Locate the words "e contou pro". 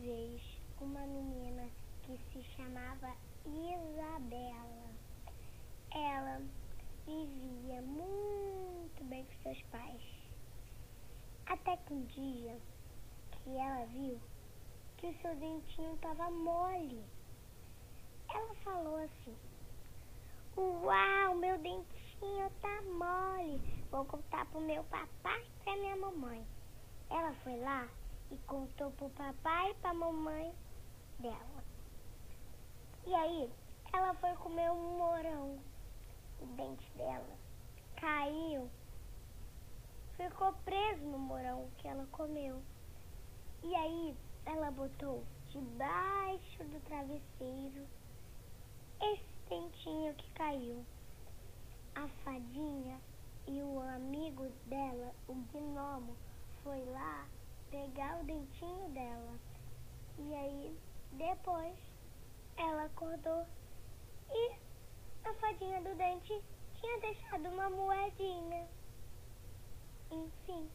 28.30-29.10